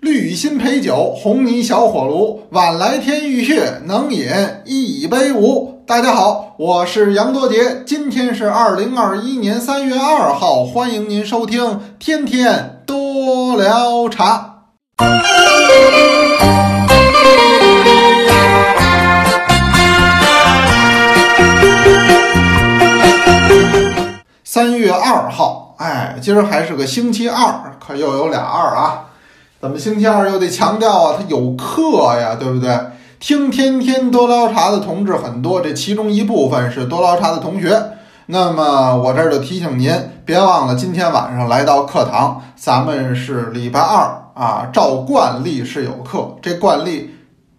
[0.00, 4.28] 绿心陪酒，红泥小火炉，晚来天欲雪，能饮
[4.66, 5.82] 一杯无？
[5.86, 14.64] 大家好，我是杨多杰，今天是二零二一年三月二号，欢迎您收听天天多聊茶。
[24.44, 29.05] 三月二号，哎，今儿还是个星期二，可又有俩二啊！
[29.58, 31.16] 怎么星期二又得强调啊？
[31.18, 32.78] 他有课呀，对不对？
[33.18, 37.82] 听天天多捞茶的同志很多，这其中一部分是多捞茶的同学。
[38.26, 39.90] 那么我这儿就提醒您，
[40.26, 46.36] 别忘了今天晚上来到课堂，咱们是礼拜二啊，照惯例是有课。
[46.42, 47.14] 这惯例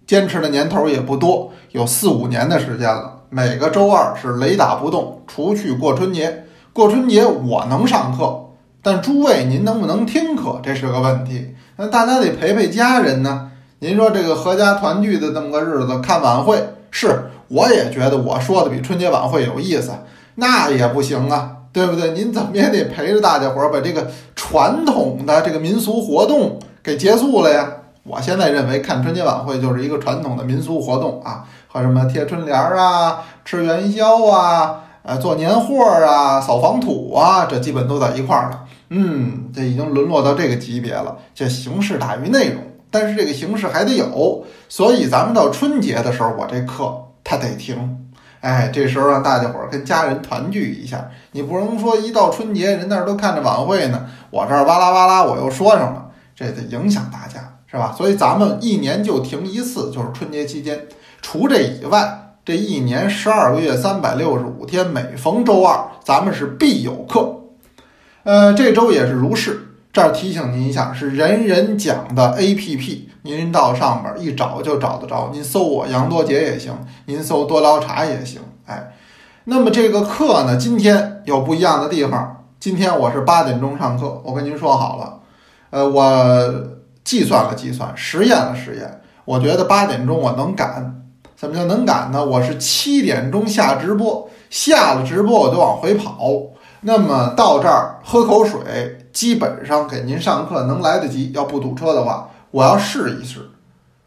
[0.06, 3.22] 坚持的年头也不多，有四五年的时间了。
[3.30, 6.44] 每个周二是雷打不动，除去过春节。
[6.72, 8.50] 过春节我能上课，
[8.84, 11.56] 但诸位您能不能听课，这是个问题。
[11.78, 13.52] 那大家得陪陪家人呢。
[13.80, 16.58] 您说这个合家团聚的这么个日子，看晚会
[16.90, 19.92] 是，我也觉得我说的比春节晚会有意思，
[20.36, 22.12] 那也不行啊，对不对？
[22.12, 27.68] 您怎么也得陪着大家伙儿把这个传统的这个民俗活动给结束了呀。
[28.04, 34.84] 我现在认为看春节晚会就是一个传统的民俗活动啊，和什么贴春联儿啊、吃元宵啊。
[35.04, 38.60] 呃，做年货啊，扫房土啊，这基本都在一块儿了。
[38.90, 42.64] 嗯，这已经沦落到这个级别了，这形式大于内容。
[42.90, 48.08] 但是这个形式还得有，所以咱们到春节的时候，我这课他得听。
[48.40, 57.94] 哎，这时候让大家伙儿跟家人团聚一下，你不能说一到春节人那儿都看着晚会呢，我这儿哇啦哇啦我又说上了，这得影响大家，是吧？
[57.98, 60.88] 所以咱们一年就停一次，就是春节期间。
[61.22, 62.24] 除这以外。
[62.46, 67.37] 这一年十二个月三百六十五天，每逢周二，咱们是必有课。
[68.28, 69.70] 呃，这周也是如是。
[69.94, 75.30] 这儿提醒您一下，是人人讲的 APP，您到上边一找就找得着。
[75.32, 76.74] 您搜我杨多杰也行，
[77.06, 78.42] 您搜多聊茶也行。
[78.66, 78.92] 哎，
[79.46, 82.44] 那么这个课呢，今天有不一样的地方。
[82.60, 85.20] 今天我是八点钟上课，我跟您说好了。
[85.70, 86.68] 呃，我
[87.06, 91.06] 计算了计算，实验了实验，我觉得八点钟我能赶。
[91.38, 92.26] 怎么叫能赶呢？
[92.26, 96.20] 我是七点钟下直播，下了直播我就往回跑。
[96.82, 101.32] 那么到这儿喝口水，基本上给您上课能来得及。
[101.34, 103.50] 要不堵车的话，我要试一试。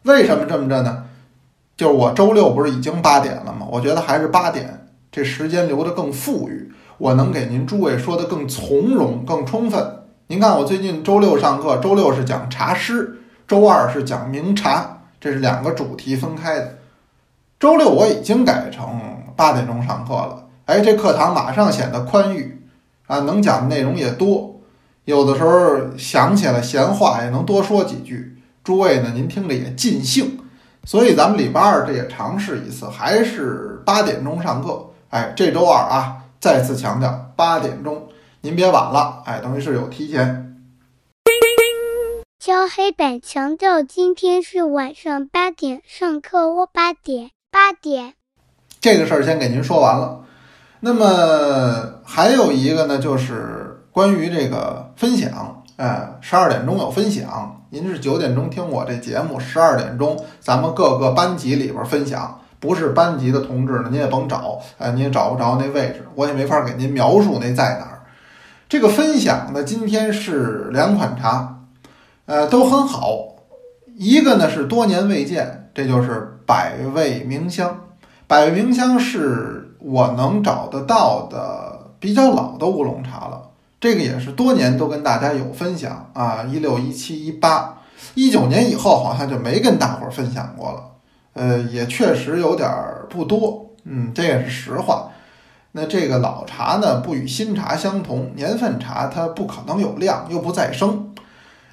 [0.02, 1.04] 为什么这么着呢？
[1.76, 3.66] 就是我周六不是已经八点了吗？
[3.70, 10.04] 我觉得还是八点这时间留得更富裕，我能给您诸位说的更从容、更充分。
[10.28, 16.78] 您看我最近周六上课，周六是讲茶诗，周二是讲名茶，这是两个主题分开的。
[17.58, 19.00] 周六我已经改成
[19.34, 22.59] 八点钟上课了，哎，这课堂马上显得宽裕
[23.10, 24.60] 啊，能讲的内容也多，
[25.04, 28.36] 有的时候想起来闲话也能多说几句。
[28.62, 30.38] 诸位呢，您听着也尽兴，
[30.84, 34.90] 所以咱们礼拜二这也尝试一次，还是八点钟上课。
[35.08, 38.06] 哎，这周二啊，再次强调八点钟，
[38.42, 40.56] 您别晚了，哎，等于是有提前。
[42.38, 47.32] 敲黑板强调，今天是晚上八点上课哦，八点。
[47.50, 48.14] 八点，
[48.80, 50.24] 这个事儿先给您说完了。
[50.80, 55.62] 那么还有一个呢，就是关于这个分享。
[55.76, 62.40] 哎，十二点钟有分享，您是九点钟听我这节目，十二点钟咱们各个班级里边分享。
[62.58, 68.02] 不是班级的同志呢，您也甭找，哎，您也找不着那位置，我也没法给您描述那在哪儿。
[68.68, 71.60] 这个分享呢，今天是两款茶，
[72.26, 73.36] 呃，都很好。
[73.96, 76.36] 一个呢是多年未见，这就是。
[76.50, 77.78] 百味名香，
[78.26, 83.48] 百味名香是我能找得到的比较老的乌龙茶了。
[83.80, 87.78] 这个也是多年都跟大家有分享啊，一六一七一八
[88.14, 90.82] 一九年以后好像就没跟大伙儿分享过了。
[91.32, 95.08] 呃，也确实有点儿不多，嗯，这也是实话。
[95.72, 101.14] 那这个老茶呢，不与新茶相同，年份茶它不可能有量，又不再生。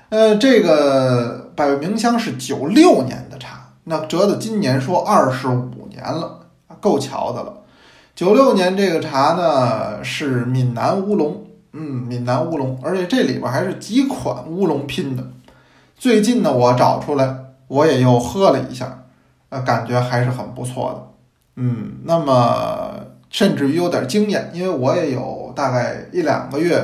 [0.10, 3.74] 呃，这个百味名香是九六年的茶。
[3.86, 6.42] 那折到今年说二十五年了，
[6.80, 7.54] 够巧的了。
[8.18, 15.24] 九六年这个茶呢是闽南乌龙，嗯，闽南乌龙，而且这里边还是几款乌龙拼的。
[15.96, 17.36] 最近呢我找出来，
[17.68, 19.04] 我也又喝了一下，
[19.50, 21.08] 呃，感觉还是很不错的。
[21.58, 22.90] 嗯，那么
[23.30, 26.84] 甚至于有点惊艳，因为我也有大概一两个月，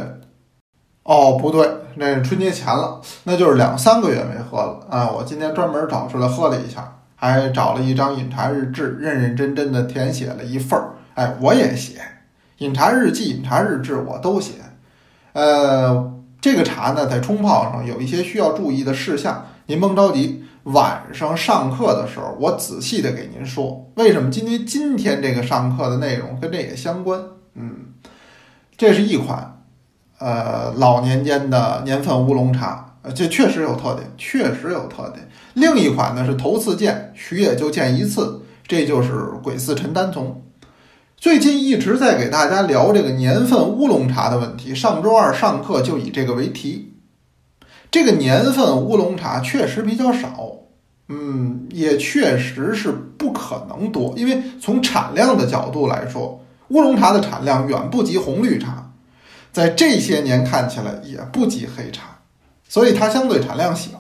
[1.02, 5.10] 哦，不对，那是春节前了，那就是两三个月没喝了啊。
[5.10, 6.94] 我今天专门找出来喝了一下。
[7.16, 10.90] 还找了一张饮茶日志，认认真真的填写了一份儿。
[11.16, 12.02] 哎，我也写
[12.58, 14.54] 饮茶日记、饮茶日志，我都写。
[15.34, 24.30] 呃，这个茶呢，在冲泡上有一些需要注意的事项，您甭着急，晚上上课的时候我仔细的给您说为什么。
[24.32, 27.20] 因为今天这个上课的内容跟这个相关。
[27.56, 27.94] 嗯，
[28.78, 29.64] 这是一款，
[30.20, 35.28] 呃，老年间的年份乌龙茶，呃，这确实有特点，确实有特点。
[35.54, 40.43] 另一款呢是头次见，许也就见一次，这就是鬼寺陈丹丛。
[41.24, 44.76] 最近一直在给大家聊这个年份乌龙茶的问题。
[44.76, 46.96] 上周二上课就以这个为题。
[47.90, 50.52] 这个年份乌龙茶确实比较少，
[51.08, 58.92] 嗯，也确实是不可能多，因为从产量的角度来说，乌龙茶的产量远不及红绿茶，
[59.54, 62.20] 在这些年看起来也不及黑茶，
[62.68, 63.98] 所以它相对产量小。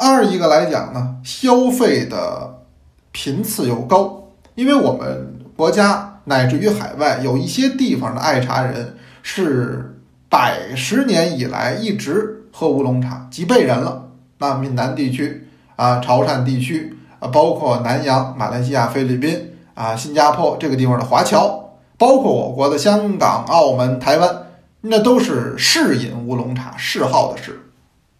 [0.00, 2.62] 二一个来讲呢，消费的
[3.10, 6.08] 频次又高，因为我们国家。
[6.24, 9.98] 乃至于海外有一些地方的爱茶人是
[10.28, 14.10] 百十年以来一直喝乌龙茶，几辈人了。
[14.38, 24.46] 那闽南地区啊、潮汕地区啊，包括南洋、马来西亚、菲律宾啊、新加坡这个地方的华侨，包括我国的香港、澳门、台湾，
[24.82, 27.70] 那都是嗜饮乌龙茶，嗜好的嗜，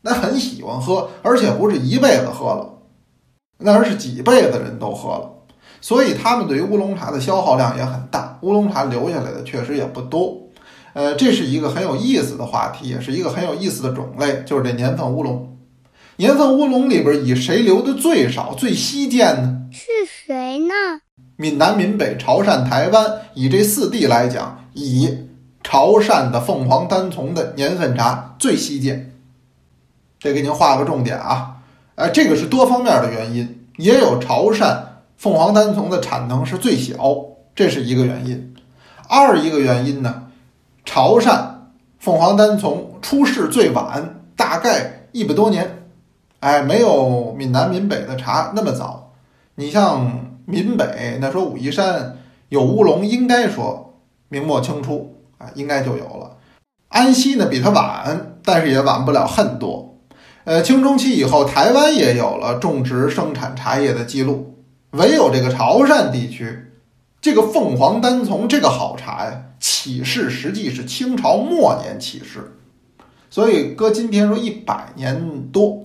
[0.02, 2.68] 那很喜欢喝，而且不是一辈子喝了，
[3.58, 5.30] 那而是几辈子人都喝了。
[5.82, 10.38] 所以他们对于乌龙茶的消耗量也很大，乌龙茶留下来的确实也不多。
[10.94, 15.58] 呃，这是一个很有意思的话题，也是一个很有意思的种类，就是这年份乌龙。
[16.16, 19.62] 年份乌龙里边以谁留的最少、最稀见呢？
[19.72, 20.74] 是谁呢？
[21.36, 23.04] 闽南、闽北、潮汕、台湾，
[23.34, 25.26] 以这四地来讲，以
[25.64, 29.14] 潮汕的凤凰单丛的年份茶最稀见。
[30.20, 31.56] 这给您画个重点啊！
[31.96, 34.91] 呃，这个是多方面的原因，也有潮汕。
[35.22, 36.96] 凤凰单丛的产能是最小，
[37.54, 38.56] 这是一个原因。
[39.08, 40.24] 二一个原因呢，
[40.84, 41.44] 潮汕
[42.00, 45.84] 凤凰单丛出世最晚，大概一百多年，
[46.40, 49.12] 哎，没有闽南、闽北的茶那么早。
[49.54, 50.10] 你像
[50.44, 53.94] 闽北，那说武夷山有乌龙，应该说
[54.28, 56.38] 明末清初啊，应该就有了。
[56.88, 59.98] 安溪呢比它晚，但是也晚不了很多。
[60.42, 64.48] 呃，清中期以后，台湾也有了种植生产茶叶的记录。
[64.92, 66.70] 唯有这个潮汕地区，
[67.20, 72.58] 这个凤凰单丛这个好茶呀，起世实际是清朝末年起世，
[73.30, 75.82] 所以搁今天说一百年多，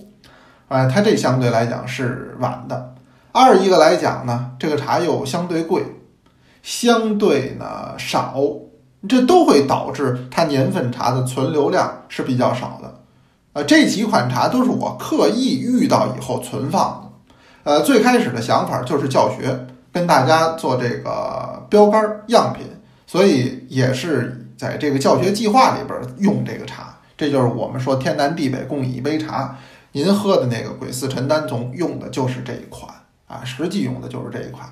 [0.68, 2.94] 哎，它这相对来讲是晚的。
[3.32, 5.82] 二一个来讲呢，这个茶又相对贵，
[6.62, 8.38] 相对呢少，
[9.08, 13.00] 这都会导致它年份茶的存留量是比较少的。
[13.54, 17.07] 呃，这几款茶都是我刻意遇到以后存放的。
[17.68, 22.64] 呃，最开始的想法就是教学，跟大家做这个标杆样品，
[23.06, 26.96] 所以也是在这个教学计划里边用这个茶。
[27.14, 29.54] 这就是我们说天南地北共饮一杯茶，
[29.92, 32.90] 您喝的那个鬼寺陈丹丛用的就是这一款
[33.26, 34.66] 啊，实际用的就是这一款。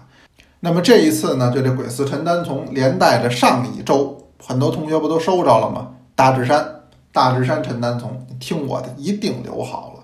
[0.61, 5.89] 那么这一次呢，就这鬼寺陈丹丛连带着上一周，很多同学不都收着了吗？
[6.15, 6.67] 大智山，
[7.13, 9.96] 大智山陈丹丛，听我的，一定留好了。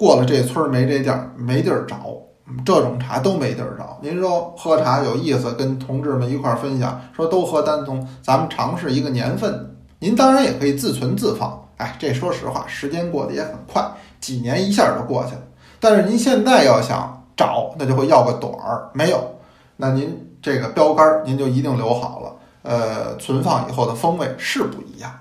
[0.00, 2.16] 过了这村儿没这店儿，没地儿找，
[2.64, 3.98] 这种茶都没地儿找。
[4.00, 9.76] 您说喝茶有意思，跟同志们一块儿分享，说都喝单丛，咱们尝试一个年份。
[9.98, 13.86] 您当然也可以自存自放，哎，这说实话，时间过得也很快，
[14.22, 15.42] 几年一下就过去了。
[15.78, 19.22] 但是您现在要想找，那就会要个短儿，没有，
[19.76, 22.32] 那您这个标杆您就一定留好了。
[22.62, 25.12] 呃，存放以后的风味是不一样。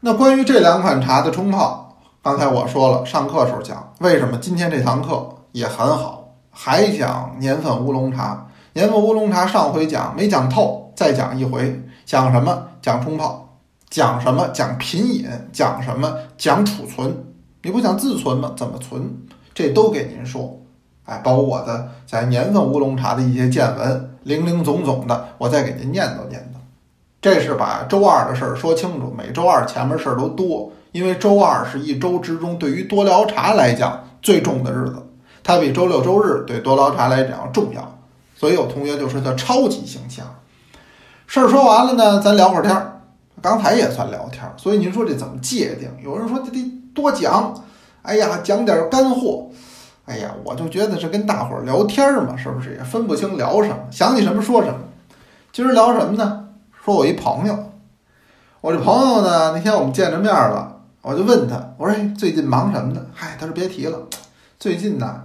[0.00, 1.80] 那关于这两款茶的冲泡。
[2.24, 8.46] 刚才我说了，上课时候讲为什么今天这堂课也很好，还讲年份乌龙茶。
[8.72, 12.66] 年份乌龙茶上回讲没讲透，再讲一回，讲什么？
[12.80, 13.58] 讲冲泡，
[13.90, 14.48] 讲什么？
[14.54, 16.16] 讲品饮，讲什么？
[16.38, 17.14] 讲储存。
[17.60, 18.54] 你不讲自存吗？
[18.56, 19.02] 怎么存？
[19.52, 20.58] 这都给您说。
[21.04, 26.56] 哎，包括我的在年份乌龙茶的一些见闻，零零总总的，我再给您念叨念叨。
[27.20, 29.14] 这是把周二的事儿说清楚。
[29.14, 30.72] 每周二前面事儿都多。
[30.94, 35.04] 因为周二是一周之中对于多聊茶来讲最重的日子，
[35.42, 37.98] 它比周六周日对多聊茶来讲重要，
[38.36, 40.26] 所以有同学就说叫超级星期二。
[41.26, 43.00] 事儿说完了呢，咱聊会儿天儿，
[43.42, 45.90] 刚才也算聊天儿，所以您说这怎么界定？
[46.00, 47.52] 有人说这得多讲，
[48.02, 49.48] 哎呀，讲点干货，
[50.04, 54.78] 哎呀，我就觉得是跟大伙儿聊天儿嘛，是不是也分不清聊什么，想起什么说什么。
[55.52, 56.50] 今儿聊什么呢？
[56.84, 57.58] 说我一朋友，
[58.60, 60.73] 我这朋友呢，那天我们见着面了。
[61.04, 63.98] 我就问他，我说：“最近忙什么呢？”嗨，他说：“别提了，
[64.58, 65.20] 最近呢，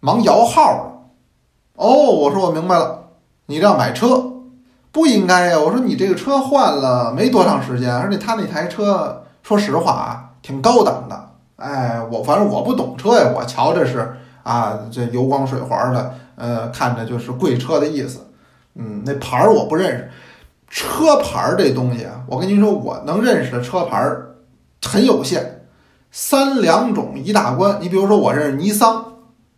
[0.00, 0.92] 忙摇号了。”
[1.78, 3.10] 哦，我说我明白了，
[3.46, 4.32] 你这要买车，
[4.90, 5.60] 不应该呀。
[5.60, 18.26] 我说你这个车换了没多长时间，而且他那台车，说实话啊，挺高档的，哎，我反正我不懂车呀，我瞧着是啊，这油光水滑的，呃，看着就是贵车的意思。
[18.74, 20.10] 嗯，那牌儿我不认识，
[20.68, 24.29] 车牌儿这东西，我跟您说，我能认识的车牌儿
[24.90, 25.60] 很有限，
[26.10, 27.78] 三两种一大关。
[27.80, 29.04] 你比如说，我认识尼桑，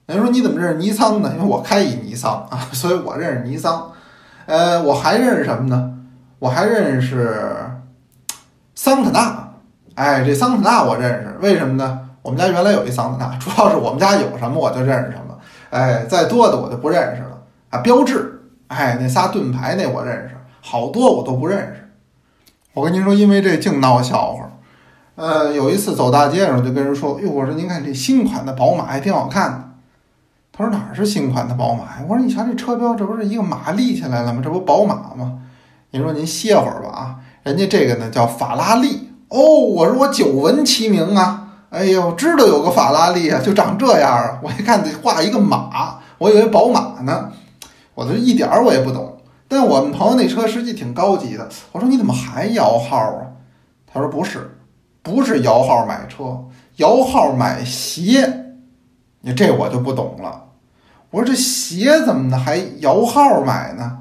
[0.05, 1.33] 人说你怎么认识尼桑呢？
[1.35, 3.91] 因为我开一尼桑啊， 所以我认识尼桑。
[4.45, 5.95] 呃，我还认识什么呢？
[6.39, 7.35] 我还认识
[8.75, 9.49] 桑塔纳。
[9.95, 12.11] 哎，这桑塔纳我认识，为什么呢？
[12.21, 15.39] 我们家原来有一桑塔纳，主要是我们家有什么我就认识什么。
[15.71, 17.39] 哎，再多的我就不认识了
[17.71, 17.79] 啊。
[17.79, 21.89] 标志，哎，那仨盾牌那我认识，好多我都不认识。
[22.75, 24.52] 我跟您说，因为这净闹笑话。
[25.23, 29.65] 呃，有一次走大街上就跟人说：“哟，我说您看这新款的宝马还挺好看的。”
[30.53, 34.41] 他说：“哪是新款的宝马呀？”我说：“你瞧这车标，这不是一个马立起来了吗？
[34.43, 35.39] 这不宝马吗？”
[35.93, 39.13] 您说您歇会儿吧啊，人家这个呢叫法拉利。
[39.29, 44.41] 哦，我说我久闻其名啊，哎呦，知道有个法拉利啊，就长这样啊。
[44.43, 47.31] 我一看这画一个马，我以为宝马呢，
[47.95, 49.19] 我这一点儿我也不懂。
[49.47, 51.49] 但我们朋友那车实际挺高级的。
[51.71, 53.39] 我说你怎么还摇号啊？
[53.87, 54.59] 他说不是，
[55.03, 56.45] 不是摇号买车，
[56.77, 58.55] 摇号买鞋。
[59.21, 60.51] 你这我就不懂了。
[61.11, 63.99] 我说这鞋怎么的还摇号买呢？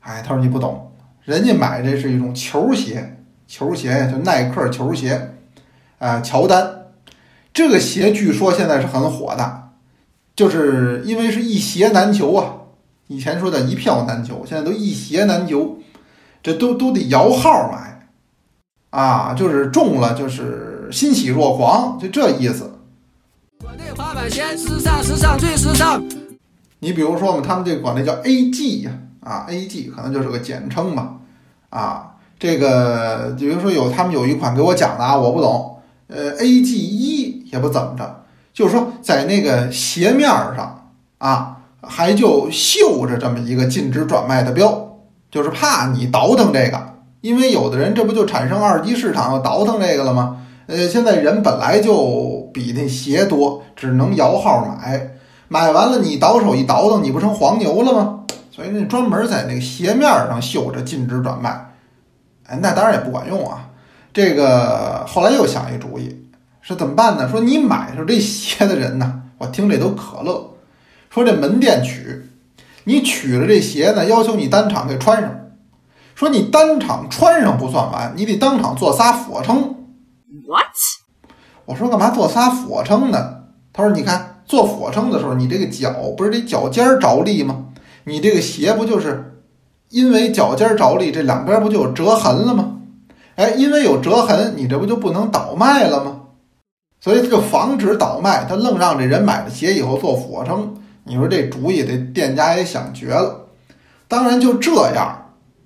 [0.00, 0.92] 哎，他说你不懂，
[1.24, 3.16] 人家买这是一种球鞋。
[3.46, 5.34] 球鞋呀，就耐克球鞋，
[5.98, 6.82] 啊，乔丹，
[7.52, 9.70] 这个鞋据说现在是很火的，
[10.36, 12.54] 就是因为是一鞋难求啊。
[13.08, 15.78] 以前说的一票难求，现在都一鞋难求，
[16.44, 17.89] 这都都得摇号买，
[18.90, 22.72] 啊，就是中了就是欣喜若狂，就这意思。
[23.64, 26.02] 我那滑板鞋时尚，时尚最时尚。
[26.80, 31.16] 你比如说嘛，他们这管那叫 AG 呀，啊，AG 可能就是个简称嘛，
[31.70, 32.06] 啊。
[32.38, 35.76] 这个，比如说有他们有一款给我讲的啊，我不懂。
[36.08, 44.96] 呃，A G 一也不怎么着，就是说在那个鞋面上啊，还就绣着这么一个禁止转卖的标，
[45.30, 46.89] 就是怕你倒腾这个，
[47.20, 50.38] 因为有的人这不就产生二级市场倒腾这个了吗？
[50.66, 55.10] 呃，现在人本来就比那鞋多，只能摇号买，
[55.48, 58.20] 买完了你倒手一倒腾，你不成黄牛了吗？
[58.52, 61.72] 所以那专门在那个鞋面上绣着禁止转卖。
[62.46, 63.70] 哎，那当然也不管用啊！
[64.12, 66.24] 这个后来又想一主意，
[66.60, 67.28] 说怎么办呢？
[67.28, 70.54] 说你买上这鞋的人呢，我听这都可乐。
[71.10, 72.22] 说这门店取，
[72.84, 75.30] 你取了这鞋呢，要求你当场给穿上。
[76.20, 79.56] 说你当场穿上不算完，你得当场做仨俯卧撑。
[80.46, 80.66] What？
[81.64, 83.36] 我说干嘛做仨俯卧撑呢？
[83.72, 87.68] 他说你看做俯卧撑的时候，你这个脚不是得脚尖着力吗？
[88.04, 89.40] 你这个鞋不就是？
[89.88, 92.80] 因为脚尖着力，这两边不就有折痕了吗？
[93.36, 96.20] 哎，因为有折痕，你这不就不能倒卖了吗？
[97.00, 100.74] 所以就防止倒卖，他愣让这人买了鞋以后做俯卧撑。
[101.04, 103.46] 你说这主意，这店家也想绝了。
[104.06, 105.19] 当然就这样，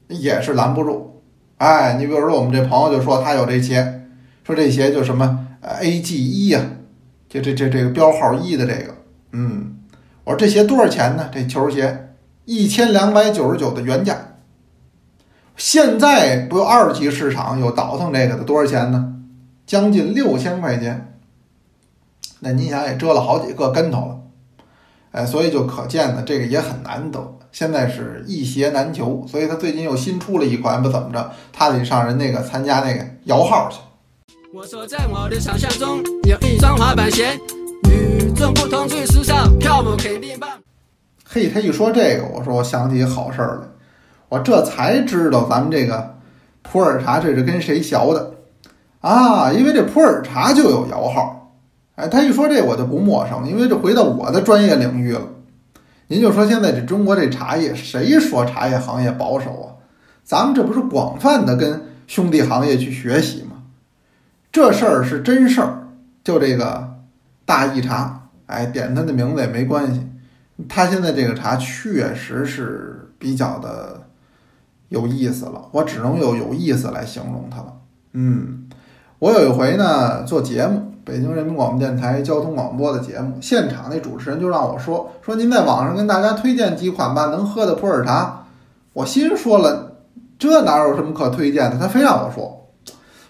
[0.09, 1.23] 也是拦不住。
[1.59, 4.03] 哎，你比如说我们这朋友就说他有这鞋，
[4.45, 6.61] 说这鞋就什么呃 A G 一呀，
[7.29, 8.95] 就这这这个标号一的这个，
[9.33, 9.77] 嗯，
[10.25, 11.29] 我说这鞋多少钱呢？
[11.33, 12.01] 这球鞋。
[12.47, 14.35] 一千两百九十九的原价，
[15.57, 19.15] 现在不有二级市场有倒腾这个的多少钱呢？
[19.65, 21.17] 将近六千块钱。
[22.41, 24.19] 那你想也折了好几个跟头了，
[25.15, 27.39] 哎，所以就可见呢，这个也很难得。
[27.53, 33.79] 现在是一鞋难求，所以他最近又新出了一款，不怎么着，他得上人那个参加那个摇号去。
[34.53, 37.39] 我说，在我的想象中，有一双滑板鞋，
[37.89, 40.51] 与众不同，最时尚，跳舞肯定棒。
[41.25, 43.69] 嘿，他一说这个，我说我想起好事儿来，
[44.29, 46.17] 我这才知道咱们这个
[46.63, 48.35] 普洱茶这是跟谁学的
[49.01, 49.53] 啊？
[49.53, 51.44] 因为这普洱茶就有摇号，
[51.97, 55.23] 哎，他一说这我就不陌生，因为这回到我的专业领域了。
[56.09, 59.67] 您就说现在这中国这茶叶，谁说茶叶行业保守啊？
[60.25, 63.63] 咱们这不是广泛的跟兄弟行业去学习吗？
[64.51, 65.89] 这事儿是真事儿，
[66.23, 66.97] 就这个
[67.45, 70.07] 大益茶，哎，点他的名字也没关系。
[70.69, 74.05] 他现在这个茶确实是比较的
[74.89, 77.73] 有意思了，我只能用有意思来形容它了。
[78.13, 78.69] 嗯，
[79.19, 88.45] 我有一回呢做节目，北京人民广播电台交通广播的节目，现场那主持人就让我说说您在网上跟大家推荐几款吧能喝的普洱茶。
[88.95, 89.97] 我心说了，
[90.39, 91.79] 这哪有什么可推荐的？
[91.79, 92.69] 他非让我说，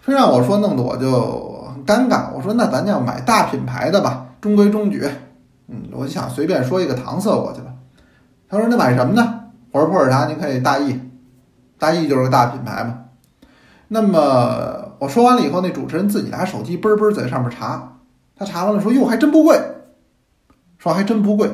[0.01, 2.27] 非让我说，弄得我就很尴尬。
[2.33, 5.09] 我说那咱就买大品牌的吧，中规中矩。
[5.67, 7.73] 嗯，我就想随便说一个搪塞过去了。
[8.49, 9.41] 他说：“那买什么呢？”
[9.73, 11.01] 我说：“普洱茶，您可以大益，
[11.79, 13.01] 大益就是个大品牌嘛。”
[13.89, 17.99] 那么我说完了以后，那主持人自己拿手机嘣嘣在上面查，
[18.35, 19.61] 他查完了说哟还真不贵，
[20.79, 21.51] 说还真不贵。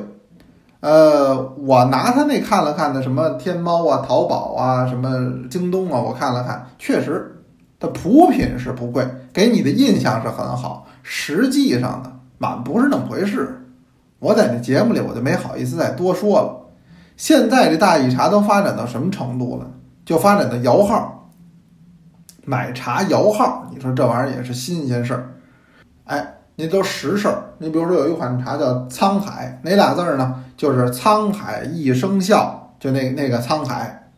[0.78, 7.42] 呃，我拿他那看了看的什么天猫啊、淘宝啊、什么京东啊，我看了看，确实，
[7.80, 10.87] 它普品是不贵，给你的印象是很好。
[11.02, 13.66] 实际上呢，满不是那么回事。
[14.21, 16.57] 我在那节目里我就没好意思再多说了。
[17.16, 19.66] 现在这大益茶都发展到什么程度了？
[20.04, 21.19] 就发展到摇号，
[22.44, 23.70] 买茶摇号。
[23.73, 25.35] 你说这玩意儿也是新鲜事儿，
[26.04, 26.37] 哎。
[26.56, 27.54] 那都实事儿。
[27.56, 30.44] 你比如说有一款茶叫沧海，哪俩字儿呢？
[30.59, 34.11] 就是沧海一声笑，就那那个沧海。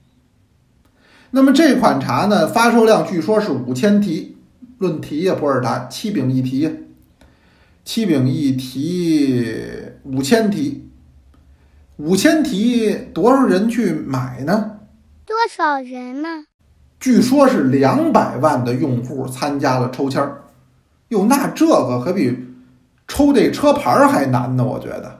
[1.30, 4.38] 那么这款茶呢，发售量据说是五千提，
[4.78, 6.88] 论提呀，普洱茶七饼一提，
[7.84, 9.54] 七饼一提
[10.02, 10.90] 五千提，
[11.98, 14.78] 五千提多少人去买呢？
[15.24, 16.46] 多少人呢？
[17.02, 20.44] 据说是两百万的用户参加了抽签儿。
[21.08, 22.46] 哟，那这个可比
[23.08, 25.18] 抽这车牌儿还难呢，我觉得。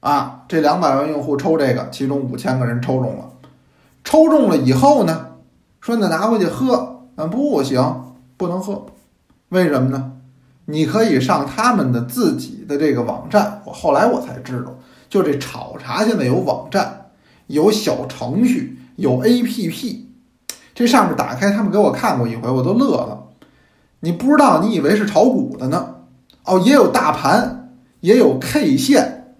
[0.00, 3.32] 啊，这两百万用户抽这个，其中五千个人抽中了，
[4.02, 5.26] 抽中了以后呢，
[5.82, 8.86] 说那拿回去喝，啊不行，不能喝，
[9.50, 10.12] 为什么呢？
[10.64, 14.74] 你可以上他们的自己的这个网站，我后来我才知道，
[15.10, 17.10] 就这炒茶现在有网站，
[17.48, 19.98] 有小程序，有 APP，
[20.74, 23.22] 这上面打开，他们给我看过一回，我都乐了。
[24.00, 25.94] 你不知道，你以为是炒股的呢？
[26.44, 29.36] 哦，也有大盘，也有 K 线，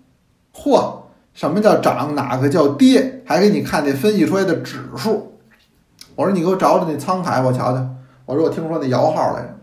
[0.55, 1.00] 嚯，
[1.35, 5.38] 什么叫涨，哪个叫跌，还给你看那分析出来的指数。
[6.14, 7.87] 我说你给我找找那沧海，我瞧瞧。
[8.26, 9.57] 我说我听说那摇号来着，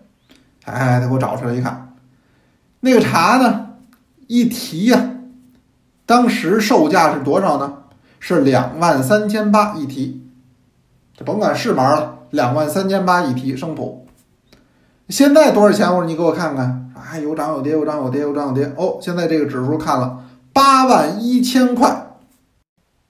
[0.65, 1.95] 哎，他给我找出来一看，
[2.81, 3.69] 那个茶呢，
[4.27, 5.11] 一提呀，
[6.05, 7.77] 当时售价是多少呢？
[8.19, 10.20] 是两万三千八一提，
[11.23, 14.05] 甭管是码了，两万三千八一提生普。
[15.09, 15.87] 现在多少钱？
[15.89, 18.71] 我说你给我看看，哎，有涨有跌，有涨有跌，有涨有跌。
[18.77, 20.23] 哦，现在这个指数看了
[20.53, 22.13] 八万一千块，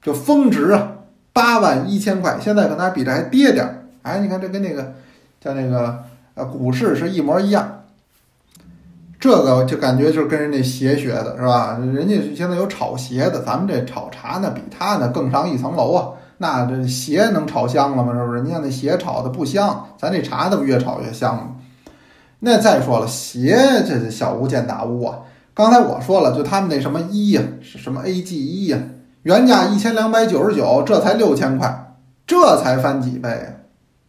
[0.01, 0.93] 就峰值啊，
[1.31, 2.37] 八万一千块。
[2.41, 3.85] 现在可能还比这还跌点儿。
[4.01, 4.93] 哎，你看这跟那个
[5.39, 7.77] 叫那个呃股市是一模一样。
[9.19, 11.77] 这个就感觉就是跟人家鞋学的是吧？
[11.93, 16.09] 人家现在有炒鞋的，咱们这炒茶呢比他呢更上一层楼啊。
[16.41, 18.11] 那这鞋能炒香了吗？
[18.15, 18.41] 是不是？
[18.41, 21.47] 你看那鞋炒的不香，咱这茶怎么越炒越香了？
[22.39, 23.55] 那再说了，鞋
[23.87, 25.19] 这是小巫见大巫啊！
[25.53, 28.79] 刚才我说了，就他们那什么一呀，什么 A G 一呀，
[29.21, 31.93] 原价一千两百九十九，这才六千块，
[32.25, 33.45] 这才翻几倍呀，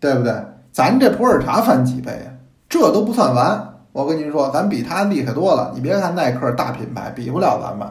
[0.00, 0.32] 对不对？
[0.72, 2.32] 咱这普洱茶翻几倍呀？
[2.66, 3.74] 这都不算完。
[3.92, 5.72] 我跟您说，咱比他厉害多了。
[5.74, 7.86] 你别看耐克大品牌，比不了咱们，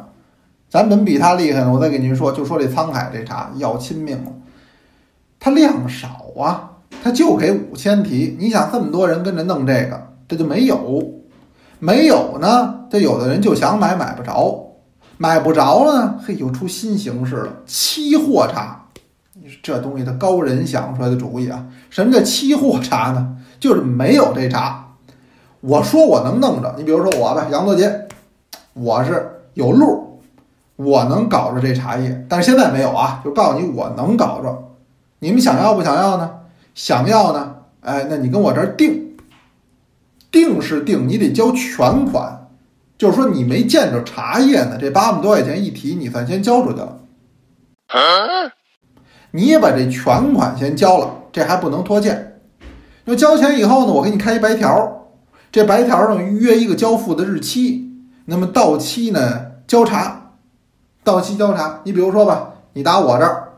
[0.72, 1.72] 咱们比他厉害呢。
[1.72, 4.32] 我再给您说，就说这沧海这茶要亲命了，
[5.38, 6.08] 它量少
[6.40, 6.72] 啊，
[7.04, 8.38] 它就给五千提。
[8.40, 10.02] 你想这么多人跟着弄这个？
[10.30, 11.14] 这就没有，
[11.80, 12.86] 没有呢。
[12.90, 14.78] 这有的人就想买，买不着，
[15.18, 16.16] 买不着了呢。
[16.26, 18.86] 嘿，又出新形式了，期货茶。
[19.34, 21.68] 你说这东西，它高人想出来的主意啊。
[21.90, 23.36] 什么叫期货茶呢？
[23.60, 24.88] 就是没有这茶。
[25.60, 28.08] 我说我能弄着，你比如说我吧，杨德杰，
[28.74, 30.11] 我是有路，
[30.84, 32.26] 我能搞着这茶叶。
[32.30, 34.72] 但是现在没有啊，就告诉你我能搞着。
[35.20, 36.32] 你们想要不想要呢？
[36.74, 37.56] 想要呢？
[37.82, 39.18] 哎，那你跟我这儿定。
[40.32, 42.48] 定是定，你得交全款，
[42.98, 47.00] 就是说你没见着茶叶呢，这八万多块钱一提，你算先交出去了。
[49.32, 52.40] 你也把这全款先交了，这还不能拖欠。
[53.04, 55.08] 那交钱以后呢，我给你开一白条，
[55.52, 57.90] 这白条上约一个交付的日期，
[58.26, 60.21] 那么到期呢交茶，
[61.04, 61.80] 到期交茶。
[61.84, 63.50] 你比如说吧，你打我这儿，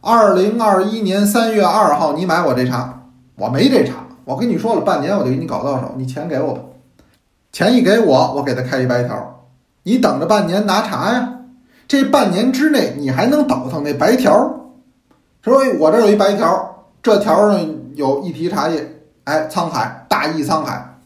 [0.00, 3.02] 二零二一年三月二号你买我这茶，
[3.36, 3.94] 我没这茶。
[4.24, 6.60] 我跟你说了，半年我就给你搞到手，你钱给我吧。
[7.50, 9.44] 钱一给我，我给他开一白条，
[9.84, 11.34] 你等着半年拿茶呀。
[11.88, 14.32] 这半年之内，你还能倒腾那白条。
[15.40, 17.58] 说我这有一白条，这条上
[17.94, 20.98] 有一提茶叶，哎，沧海大益沧海。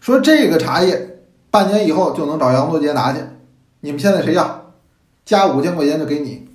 [0.00, 3.20] 说这个茶叶半年以后就能找杨多杰拿去。
[3.80, 4.67] 你们现在谁要？
[5.28, 6.48] 加五千块钱就给你。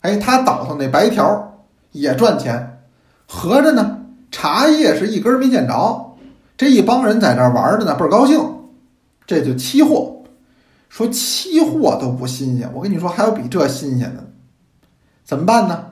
[0.00, 1.54] 哎，他倒腾那白条
[1.92, 2.82] 也赚钱，
[3.26, 4.02] 合着呢。
[4.30, 6.16] 茶叶是一根没见着，
[6.54, 8.38] 这一帮人在这玩着呢，倍儿高兴。
[9.26, 10.16] 这就期货，
[10.90, 14.22] 说期货都不新鲜，我跟你说还有比这新鲜的，
[15.24, 15.86] 怎么办呢？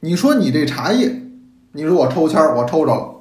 [0.00, 1.22] 你说你这茶叶，
[1.70, 3.14] 你说我抽签儿，我抽着了，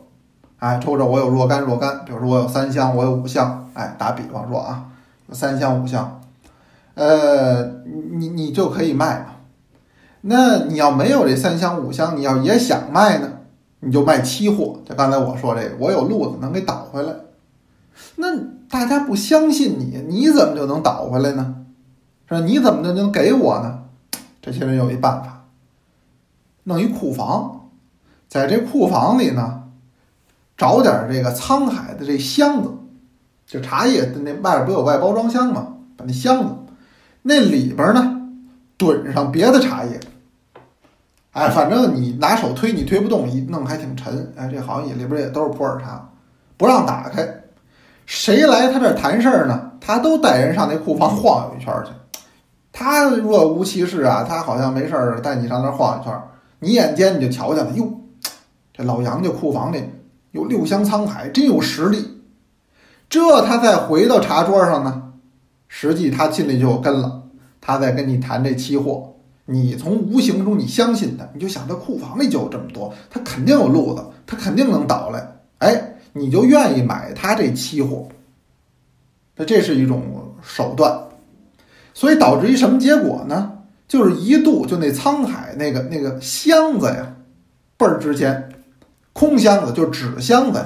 [0.58, 4.86] 哎，抽着我有若干若干，比如说我有三箱，我有五箱，哎，打比方说啊，
[5.28, 6.20] 有三箱五箱，
[6.98, 7.64] 呃，
[8.18, 9.26] 你你就可以卖嘛。
[10.22, 13.34] 那你要没有这三箱五箱，你要也想卖呢？
[13.82, 17.14] 你就卖期货，就刚才我说这个，我有路子能给倒回来。
[18.16, 18.36] 那
[18.68, 21.56] 大家不相信你，你怎么就能倒回来呢？
[22.28, 22.40] 是吧？
[22.42, 23.84] 你怎么就能给我呢？
[24.42, 25.46] 这些人有一办法，
[26.64, 27.70] 弄一库房，
[28.28, 29.66] 在这库房里呢，
[30.58, 32.72] 找点这个沧海的这箱子，
[33.46, 35.76] 就茶叶的那外边不有外包装箱吗？
[35.96, 36.56] 把那箱子
[37.28, 38.22] 那里边呢，
[38.78, 40.00] 怼上别的茶叶。
[41.34, 44.34] 哎，反正你拿手推你推不动，一弄还挺沉。
[44.38, 46.10] 哎，这好像里边也都是普洱茶，
[46.56, 47.28] 不让打开。
[48.06, 49.72] 谁来他这谈事儿呢？
[49.82, 51.92] 他都带人上那库房晃悠一圈去。
[52.72, 56.14] 他若无其事啊，他好像没事儿，带你上那晃一圈。
[56.60, 57.92] 你眼尖你就瞧见了，哟，
[58.74, 59.84] 这老杨家库房里
[60.32, 62.24] 有六箱沧海，真有实力。
[63.10, 65.07] 这他再回到茶桌上呢，
[65.80, 67.22] 实际他心里就有根了。
[67.62, 69.14] 他在跟你谈这期货。
[69.46, 78.08] 你从无形中你相信他，你就想这库房里就有这么多，他肯定有路子，他肯定能倒来，哎，你就愿意买他这期货。
[79.36, 80.02] 那这是一种
[80.42, 81.00] 手段，
[81.94, 83.54] 所以导致一什么结果呢？
[83.88, 87.14] 就是一度就那沧海那个那个箱子呀，
[87.78, 88.50] 倍儿值钱，
[89.14, 90.60] 空箱子就纸箱子，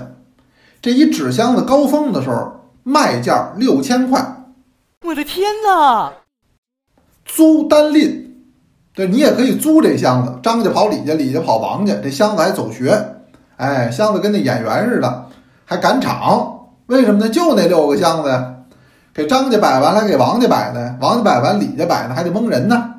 [0.82, 4.41] 这一纸箱子高峰的时候卖价六千块，
[5.04, 6.14] 我的天哪！
[7.26, 8.20] 租单拎。
[8.94, 13.16] 对你也可以租这箱子，张家跑李家，李家跑王家，这箱子还走学，
[13.56, 15.30] 哎，箱子跟那演员似的，
[15.66, 17.30] 还赶场，为什么呢？
[17.30, 18.54] 就那六个箱子呀，
[19.12, 22.96] 给张家摆完了，给王家摆呢，王家摆完，李家摆呢，还得蒙人呢。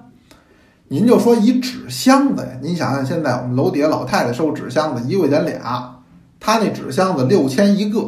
[0.89, 6.03] 您就说一纸箱子呀，您想想现在我们楼底下老太太收纸箱子一块钱俩，
[6.41, 8.01] 他那纸箱子六千一个，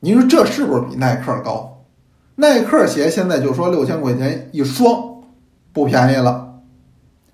[0.00, 1.73] 您说这是不是比耐克高？
[2.36, 5.14] 耐克鞋现在就说六千块钱一双。
[5.72, 6.60] 不便宜了，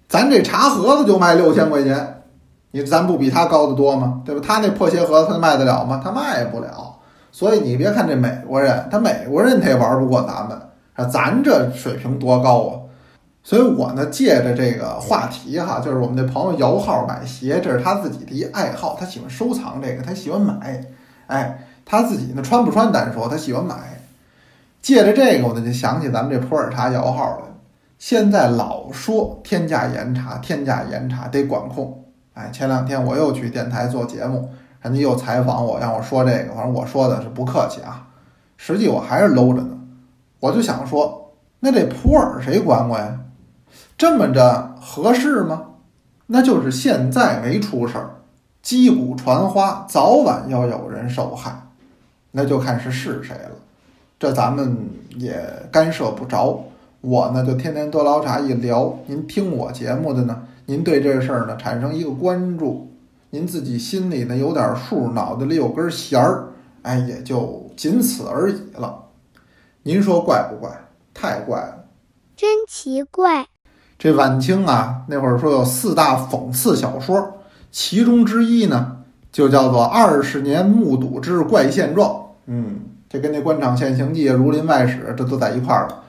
[0.09, 2.23] 咱这茶盒子就卖六千块钱，
[2.71, 4.23] 你咱不比他高的多吗？
[4.25, 4.41] 对吧？
[4.43, 6.01] 他那破鞋盒子他卖得了吗？
[6.03, 6.97] 他卖不了。
[7.31, 10.59] 所以你别看这美国人，他美国人他也玩不过咱们
[10.95, 12.73] 啊，咱这水平多高啊！
[13.43, 20.83] 所以我呢借着这个话题哈，就是我们那朋友摇号买鞋，这是他自己的一爱好，他喜欢收藏这个，他喜欢买，
[21.27, 24.00] 哎，他自己呢穿不穿单说，他喜欢买。
[24.83, 27.47] 借着这个，我呢就想起咱们这普洱茶摇号了。
[27.99, 32.05] 现在老说天价严查，天价严查得管控。
[32.33, 34.49] 哎，前两天我又去电台做节目，
[34.81, 38.09] 人家又采访我，让我说这个，反正我说的是不客气啊。
[38.57, 39.79] 实际我还是搂着呢。
[40.39, 43.21] 我就想说，那这普洱谁管管呀？
[43.99, 45.63] 这么着合适吗？
[46.29, 48.11] 那就是现在没出事儿，
[48.63, 51.67] 击鼓传花，早晚要有人受害，
[52.31, 53.51] 那就看是是谁了。
[54.21, 54.77] 这咱们
[55.17, 55.35] 也
[55.73, 56.63] 干涉不着。
[57.01, 62.93] 我呢就天天多捞茶一聊，您听我节目的呢，您对这事儿呢产生一个关注，
[63.31, 66.49] 您自己心里呢有点数，脑子里有根弦儿，
[66.83, 69.07] 哎，也就仅此而已了。
[69.85, 70.71] 您说怪不怪？
[71.15, 71.87] 太怪了，
[72.37, 73.47] 真奇怪。
[73.99, 77.39] 这晚清啊，那会儿说有四大讽刺小说，
[77.73, 78.99] 其中之一呢
[79.33, 82.11] 就叫做《二十年目睹之怪现状》。
[82.45, 82.81] 嗯，
[83.13, 86.05] 这跟那《官场现形记》《儒林外史》这都在一块儿了。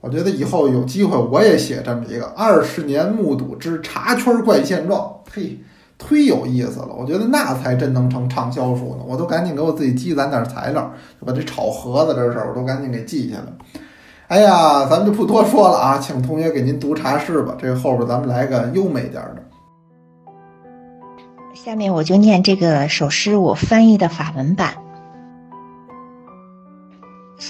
[0.00, 5.58] 我觉得以后有机会我也写这么一个二十年目睹之茶圈怪现状，嘿，
[5.98, 6.90] 忒有意思了。
[6.96, 9.04] 我觉得那才真能成畅销书呢。
[9.04, 10.88] 我都赶紧给我自己积攒点材料，
[11.26, 13.46] 把这炒盒子这事儿我都赶紧给记下来。
[14.28, 17.56] 哎呀，咱们就不多说了啊，请同学给您读茶诗吧。
[17.58, 19.42] 这个后边咱们来个优美点的。
[21.52, 24.74] 下面我就念这个首诗，我翻译的法文版。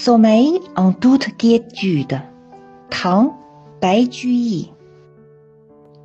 [0.09, 2.19] Sommeil en toute quiétude.
[2.89, 3.37] Temps,
[3.79, 4.09] Bai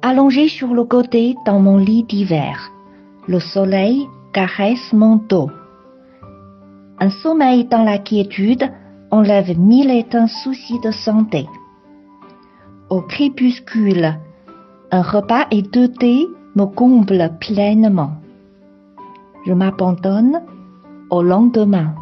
[0.02, 2.70] Allongé sur le côté dans mon lit d'hiver,
[3.26, 5.48] le soleil caresse mon dos.
[7.00, 8.70] Un sommeil dans la quiétude
[9.10, 11.48] enlève mille et un soucis de santé.
[12.90, 14.18] Au crépuscule,
[14.90, 18.12] un repas et deux thés me comblent pleinement.
[19.46, 20.42] Je m'abandonne
[21.08, 21.94] au lendemain.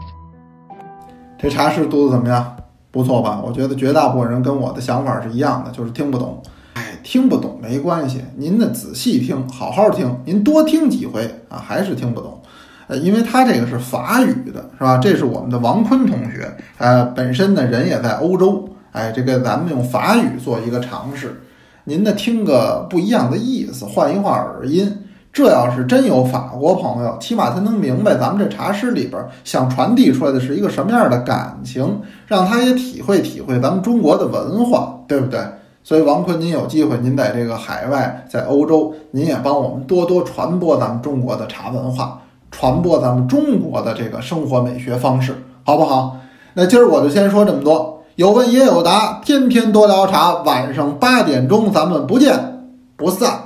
[1.42, 2.56] 这茶室读的怎么样
[2.92, 3.42] 不错吧？
[3.44, 6.40] 我觉得绝大部分人跟我的想法是一样的，就是听不懂。
[6.74, 12.40] 哎，听不懂没关系，您呢仔细听，好好听，您多听几回啊，还是听不懂。
[12.86, 14.98] 呃，因为他这个是法语的，是吧？
[14.98, 21.42] 这是我们的王坤同学，呃，本身呢人也在欧洲，哎，这个咱们用法语做一个尝试，
[21.82, 24.96] 您呢听个不一样的意思，换一换耳音。
[25.32, 35.40] 这要是真有法国朋友，起码他能明白咱们这茶诗里边想传递出来的是一个什么样的感情，让他也体会体会咱们中国的文化，对不对？
[35.82, 46.18] 所以王坤，您有机会，您在这个海外，在欧洲，您也帮我们多多传播咱们中国的茶文化，传播咱们中国的这个生活美学方式，好不好？
[46.52, 53.40] 那今儿我就先说这么多，有问也有答，天天多聊茶，晚上八点钟咱们不见不散。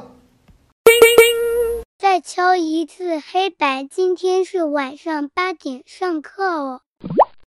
[2.20, 6.85] 敲一次黑板今天是晚上八点上课哦。